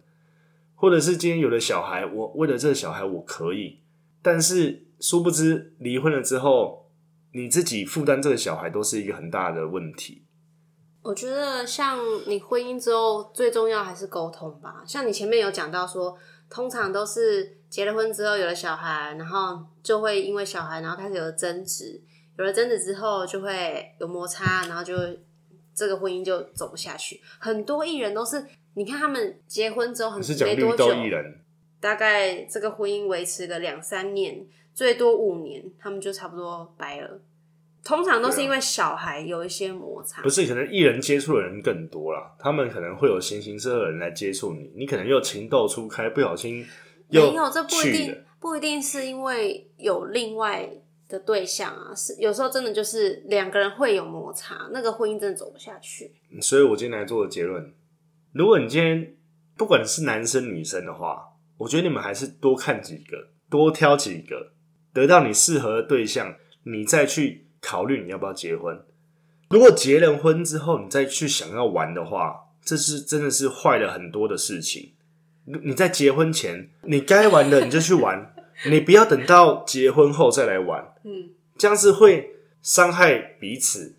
[0.76, 3.80] 或者是今天有了小孩，我为了这个小孩我可以，
[4.22, 6.92] 但是殊不知离婚了之后，
[7.32, 10.26] 你自己负担这个小孩都是一个很大的问题。
[11.02, 14.84] 我觉得像你婚姻之后，最重要还是沟通吧。
[14.86, 16.14] 像你前面有讲到说，
[16.50, 22.02] 通常都是结了婚之后有了小孩，然后就会因为小孩，然后开始有了争执，
[22.38, 24.94] 有了争执之后就会有摩擦，然后就
[25.80, 27.22] 这个婚姻就走不下去。
[27.40, 31.40] 很多艺人都是，你看他们结婚之后很你是讲没多久艺人，
[31.80, 37.22] 大概这个婚姻维持个两三年，最多五年，他们就差不多掰了。
[37.82, 46.66] 通常都是因为小孩有一些摩擦不，是可能艺人接触的人更多啦，他们可能会有形形色色的人来接触你，你可能又情窦初开，不小心
[47.10, 50.70] 又没有，这不一定，不一定是因为有另外
[51.10, 56.14] 的对象啊，是有时候真的就是两个人会有摩擦，那个婚姻真的走不下去。
[56.40, 57.74] 所以我今天来做的结论：
[58.32, 59.16] 如果你今天
[59.58, 64.54] 不管是男生女生的话，我觉得你们还是多看几个，多挑几个，
[64.94, 68.80] 得到你适合的对象，你再去考虑你要不要结婚。
[69.50, 74.94] 如果结了婚之后，你再去想要玩的话，这是真的是坏了很多的事情。
[75.46, 78.32] 你在结婚前，你该玩的你就去玩，
[78.66, 80.94] 你不要等到结婚后再来玩。
[81.04, 83.96] 嗯，这样是会伤害彼此，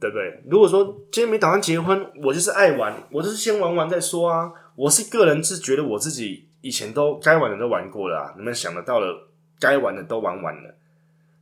[0.00, 0.42] 对不对？
[0.48, 4.52] 如果说今天没打算结婚，我就是爱玩，我就是先玩玩再说啊。
[4.74, 10.74] 我是个人是觉得我自己以前都该玩的都玩过了啊，你们想得到了该玩的都玩完了，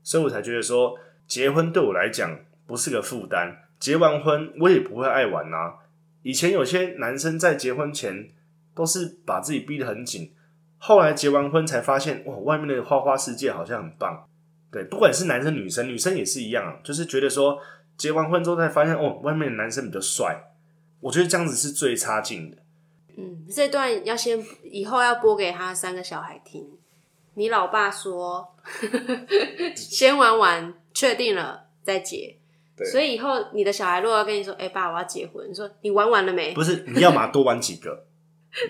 [0.02, 3.64] 所以我才觉得说结婚对我来讲不是个负担。
[3.78, 5.74] 结完婚我也不会爱玩啊。
[6.24, 8.28] 以前有些男生在结婚前
[8.74, 10.32] 都是把自己逼得很紧，
[10.78, 14.26] 后来结完婚才发现哇，外面的花花世界好像很棒。
[14.70, 17.58] 对，不管是男生女生，女生也是一样啊，就是觉得说
[17.96, 20.52] 结完婚之后才发现哦，外面的男生比较帅。
[21.00, 22.56] 我觉得这样子是最差劲的。
[23.16, 26.66] 嗯，这段要先以后要播给他三个小孩听。
[27.34, 28.54] 你老爸说，
[29.74, 32.36] 先玩玩，确定了再结。
[32.76, 38.06] 对所以以后你的小孩如果要跟你说：“哎、爸，我要结婚。”你说：“你玩完了没不是你要嘛多玩几个，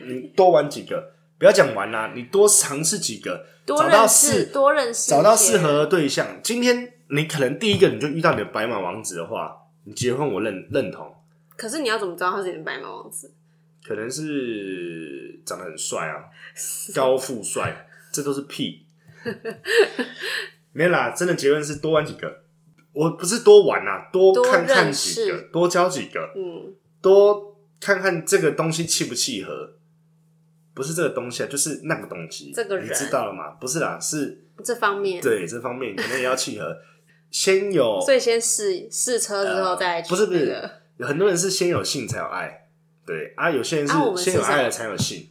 [0.07, 5.87] 你多玩几个，不要讲完啦、你多尝试几个，？”多找到认识，适多认识，找到适合的。
[5.87, 6.41] 对象。
[6.43, 11.15] 今天你可能第一个你就遇到你的白马王子的话，你结婚我认认同，
[11.57, 13.31] 可是你要怎么知道他是你的白马王子？
[13.87, 16.25] 可能是长得很帅啊，
[16.95, 18.87] 高富帅，这都是屁。
[20.73, 22.45] 没啦，真的结婚是多玩几个。
[22.93, 29.75] 我不是多玩啦，多多看看认几识个，多交几个，嗯，多看看这个东西契不契合。
[30.79, 32.53] 不是这个东西啊，就是那个东西。
[32.55, 33.49] 这个人你知道了吗？
[33.61, 36.77] 不是啦，是这方面，对这方面可能也要契合。
[37.33, 42.69] 先有所以先试试车之后再去不是不是有很多人是先有性才有爱，
[43.05, 45.29] 对啊，有些人是先有爱了才有性。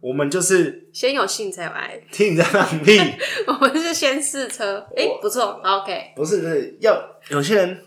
[0.00, 2.00] 我们就是先有性才有爱。
[2.10, 2.98] 听你在放屁，
[3.46, 6.12] 我们是先试车，哎、我不错，OK。
[6.16, 7.78] 不是不是要有些人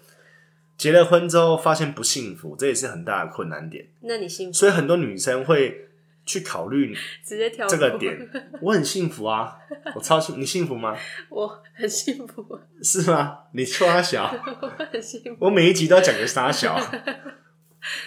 [0.77, 4.53] 结了婚之后发现不幸福，这也是很大的困难点，那你幸福？
[4.53, 5.88] 所以很多女生会
[6.29, 8.29] 去考虑直接跳过，这个点。
[8.61, 9.57] 我很幸福啊，
[9.95, 10.95] 我超幸，你幸福吗？
[11.29, 13.39] 我很幸福，是吗？
[13.53, 15.37] 你说他小，我很幸福。
[15.39, 16.79] 我每一集都要讲个傻小。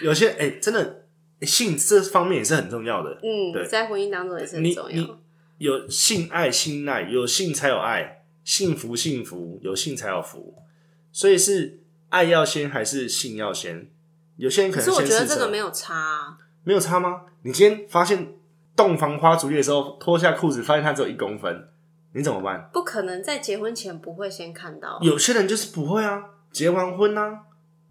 [0.01, 1.07] 有些哎、真的
[1.41, 3.19] 性这方面也是很重要的。
[3.25, 5.17] 嗯对，在婚姻当中也是很你重要你。
[5.59, 10.55] 有性爱性爱，有性才有爱，幸福幸福，有性才有福，
[11.11, 11.81] 所以是
[12.11, 13.89] 爱要先还是性要先？
[14.37, 17.23] 有些人可可是我能先试车觉得这个没有差、啊，没有差吗？
[17.43, 18.35] 你今天发现
[18.77, 21.69] 洞房花烛夜的时候脱下裤子，发现它只有一公分，
[22.15, 22.69] 你怎么办？
[22.73, 24.99] 不可能在结婚前不会先看到。
[25.03, 26.23] 有些人就是不会啊，
[26.53, 27.41] 结完婚啊，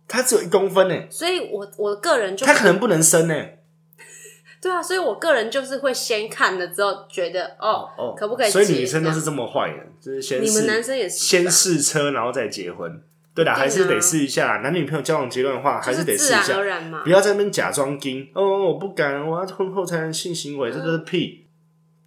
[0.08, 3.36] 他只有一公分呢，所以我我个人就他可能不能生呢。
[4.62, 13.04] 对啊，所以我个人就是会先看了之后觉得哦，哦，可不可以所以结女生都是这么坏的，就是先你们试男生也是先吧试车，然后再结婚。
[13.34, 14.58] 对的，还是得试一下。
[14.58, 16.60] 男女朋友交往阶段的话，还是得试一下
[17.04, 17.10] 不。
[17.10, 18.30] 要在那边假装硬。
[18.36, 21.48] 哦，我不敢，我要婚后才能性行为，这都是屁。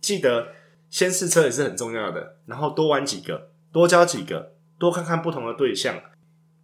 [0.01, 0.49] 记得
[0.91, 5.99] 先试车也是很重要的，然后多玩几个，多交几个，多看看不同的对象。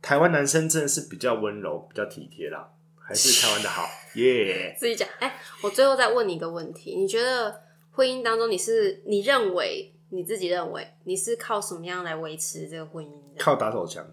[0.03, 3.87] 台湾男生真的是比较温柔，比较体贴啦，还是台湾的好
[4.17, 4.77] 耶。
[4.79, 7.61] 自己讲，哎、我最后再问你一个问题：你觉得
[7.93, 13.11] 婚姻当中，你是你认为你自己认为你是靠什么样来维持这个婚姻？
[13.39, 14.07] 靠打手枪，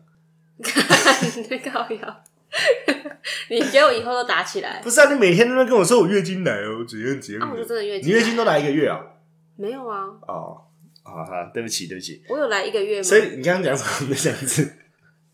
[0.64, 2.24] 看靠腰，
[3.50, 4.82] 你给我以后都打起来。
[4.84, 5.12] 不是啊？
[5.12, 7.64] 你每天都在跟我说我月经来哦，怎样怎样啊，我。
[7.64, 9.00] 真的月经来，你月经都来一个月啊？
[9.56, 10.62] 没有啊，哦，
[11.04, 12.24] 好好，对不起，对不起。
[12.30, 13.04] 我有来一个月吗？
[13.04, 14.14] 所以你刚刚讲什么？
[14.14, 14.74] 再讲一次。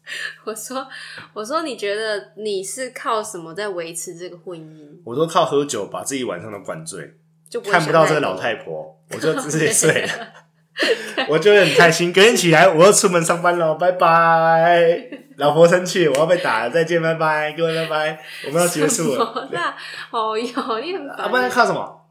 [0.44, 0.86] 我说，
[1.34, 5.00] 我说，你觉得你是靠什么在维持这个婚姻？
[5.06, 7.14] 我说靠喝酒把自己晚上都灌醉，
[7.50, 10.10] 就看不到这个老太婆，我就直接睡了。
[11.30, 15.08] 我就很开心，隔天起来我要出门上班了，拜拜。
[15.38, 19.50] 老婆生气，我要被打了，再见，拜拜，各位拜拜，我们要结束了。
[19.52, 19.76] 那
[20.12, 22.08] 哦哟，你很啊，不然靠什么？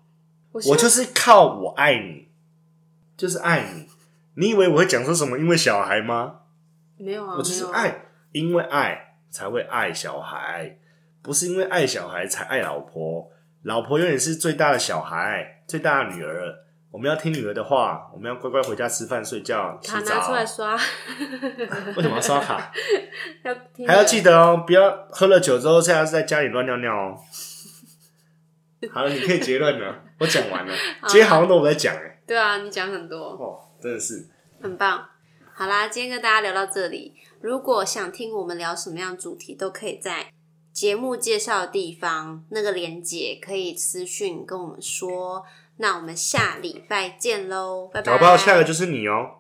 [0.53, 2.29] 我我就是靠我爱你，
[3.17, 3.89] 就是爱你。
[4.35, 5.39] 你以为我会讲说什么？
[5.39, 6.41] 因为小孩吗？
[6.99, 7.67] 没有啊，我就是。
[7.73, 10.79] 爱，因为爱才会爱小孩，
[11.23, 13.31] 不是因为爱小孩才爱老婆。
[13.63, 16.57] 老婆永远是最大的小孩，最大的女儿。
[16.93, 20.33] 我们要听女儿的话，我们要乖乖回家吃饭、睡觉、洗卡拿出。
[20.33, 20.75] 来刷，
[21.97, 22.71] 为什么要刷卡？
[23.43, 27.19] 要听还要的记得哦，不要喝了酒之后，现在是在家里乱尿尿哦。
[28.93, 30.75] 好了，你可以结论了，我讲完了。
[31.07, 34.29] 今天好像都我在讲哎，对啊，你讲很多，哦，真的是。
[34.61, 35.09] 很棒。
[35.55, 37.15] 好啦，今天跟大家聊到这里。
[37.41, 40.31] 如果想听我们聊什么样的主题，都可以在
[40.75, 45.43] 节目介绍的地方那个连接可以私讯跟我们说。
[45.79, 48.13] 那我们下礼拜见喽，拜拜。
[48.13, 49.39] 搞不好下个就是你哦。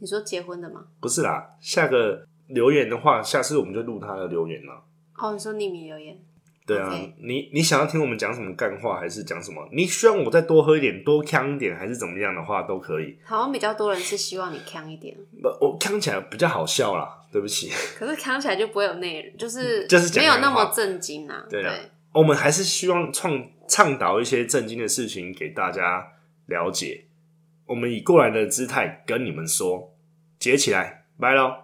[0.00, 0.84] 你说结婚的吗？
[1.00, 4.82] 不是啦，下个留言的话，下次我们就录他的留言了。
[5.16, 6.18] 哦，你说匿名留言，
[6.66, 6.90] 对啊
[7.22, 9.66] 你你想要听我们讲什么干话，还是讲什么？
[9.72, 13.16] 你希望我再多喝一点、多呛一点，还是怎么样的话都可以。
[13.24, 17.70] 好像比较多人是希望你呛一点，不，我呛起来比较好笑啦，对不起。
[17.96, 21.46] 可是强起来就不会有内容，就是就是没有那么震惊啊。
[21.48, 21.72] 对啊
[22.12, 23.32] 我们还是希望创
[23.66, 26.12] 倡导一些正经的事情给大家
[26.46, 27.06] 了解。
[27.66, 29.96] 我们以过来的姿态跟你们说，
[30.38, 31.63] 结起来，拜喽。